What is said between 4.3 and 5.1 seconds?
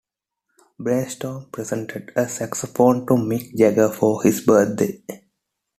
birthday.